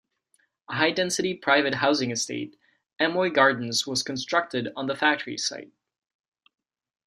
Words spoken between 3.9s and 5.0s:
constructed on the